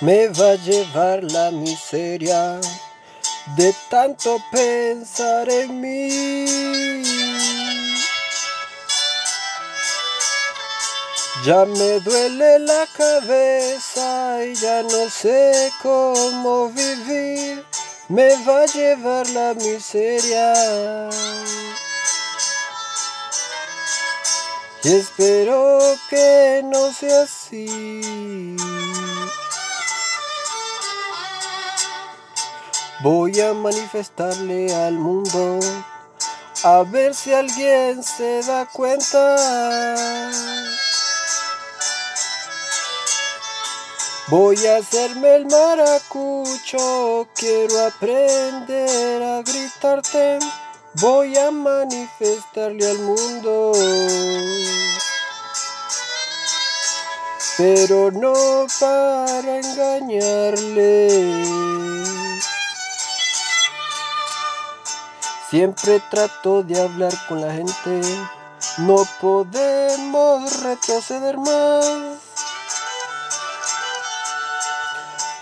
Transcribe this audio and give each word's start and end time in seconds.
me 0.00 0.28
va 0.28 0.52
a 0.52 0.54
llevar 0.56 1.22
la 1.24 1.50
miseria 1.50 2.58
de 3.56 3.74
tanto 3.90 4.38
pensar 4.50 5.48
en 5.50 5.80
mí. 5.80 7.04
Ya 11.44 11.64
me 11.64 12.00
duele 12.00 12.58
la 12.60 12.86
cabeza 12.96 14.44
y 14.44 14.54
ya 14.54 14.82
no 14.82 15.08
sé 15.08 15.72
cómo 15.82 16.70
vivir, 16.70 17.64
me 18.08 18.36
va 18.44 18.62
a 18.62 18.66
llevar 18.66 19.28
la 19.30 19.54
miseria. 19.54 21.10
Y 24.82 24.94
espero 24.94 25.78
que 26.08 26.62
no 26.64 26.92
sea 26.92 27.22
así. 27.22 28.56
Voy 33.02 33.40
a 33.40 33.54
manifestarle 33.54 34.74
al 34.74 34.92
mundo 34.92 35.58
a 36.64 36.82
ver 36.82 37.14
si 37.14 37.32
alguien 37.32 38.02
se 38.02 38.42
da 38.42 38.66
cuenta. 38.66 39.36
Voy 44.28 44.66
a 44.66 44.76
hacerme 44.76 45.36
el 45.36 45.46
maracucho, 45.46 47.26
quiero 47.34 47.86
aprender 47.86 49.22
a 49.22 49.40
gritarte, 49.42 50.38
voy 51.00 51.38
a 51.38 51.50
manifestarle 51.50 52.86
al 52.86 52.98
mundo. 52.98 53.72
Pero 57.56 58.10
no 58.10 58.66
para 58.78 59.58
engañarle. 59.58 61.10
Siempre 65.50 66.00
trato 66.08 66.62
de 66.62 66.80
hablar 66.80 67.12
con 67.28 67.40
la 67.40 67.52
gente, 67.52 68.00
no 68.78 69.04
podemos 69.20 70.62
retroceder 70.62 71.38
más. 71.38 72.18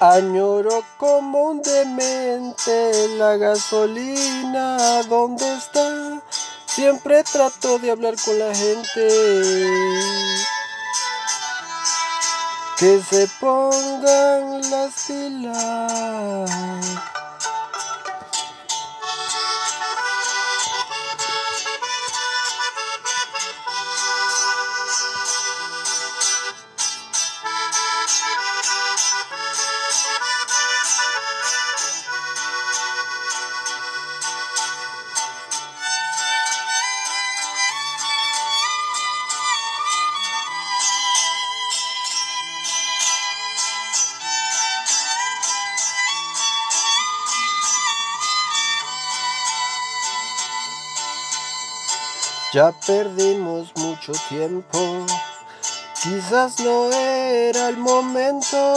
Añoro 0.00 0.82
como 0.96 1.50
un 1.50 1.60
demente 1.60 3.08
la 3.18 3.36
gasolina, 3.36 5.02
¿dónde 5.10 5.44
está? 5.58 6.22
Siempre 6.64 7.22
trato 7.24 7.78
de 7.78 7.90
hablar 7.90 8.14
con 8.24 8.38
la 8.38 8.54
gente. 8.54 9.08
Que 12.78 13.02
se 13.10 13.28
pongan 13.38 14.70
las 14.70 15.04
pilas. 15.06 16.67
Ya 52.50 52.72
perdimos 52.72 53.76
mucho 53.76 54.12
tiempo, 54.30 55.04
quizás 56.02 56.58
no 56.60 56.90
era 56.90 57.68
el 57.68 57.76
momento. 57.76 58.74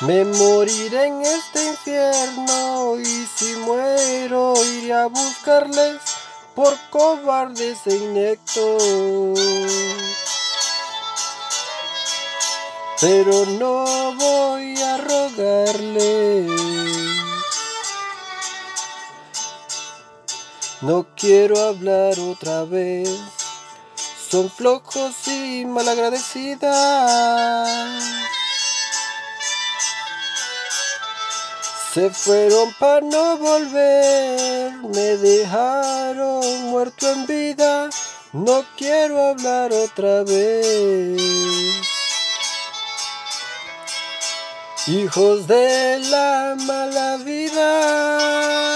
Me 0.00 0.26
moriré 0.26 1.06
en 1.06 1.22
este 1.22 1.64
infierno 1.68 2.98
y 2.98 3.26
si 3.34 3.54
muero 3.64 4.52
iré 4.62 4.92
a 4.92 5.06
buscarles 5.06 6.02
por 6.54 6.76
cobardes 6.90 7.78
e 7.86 7.96
inectos. 7.96 9.40
Pero 13.00 13.46
no 13.46 14.14
voy 14.16 14.76
a 14.82 14.98
rogarles. 14.98 16.61
No 20.82 21.06
quiero 21.16 21.62
hablar 21.62 22.18
otra 22.18 22.64
vez. 22.64 23.08
Son 24.28 24.50
flojos 24.50 25.14
y 25.28 25.64
malagradecidas. 25.64 28.02
Se 31.94 32.10
fueron 32.10 32.74
para 32.80 33.00
no 33.00 33.36
volver, 33.36 34.72
me 34.92 35.16
dejaron 35.18 36.64
muerto 36.64 37.08
en 37.12 37.26
vida. 37.26 37.88
No 38.32 38.64
quiero 38.76 39.24
hablar 39.24 39.72
otra 39.72 40.24
vez. 40.24 41.22
Hijos 44.88 45.46
de 45.46 46.00
la 46.10 46.56
mala 46.66 47.18
vida. 47.18 48.71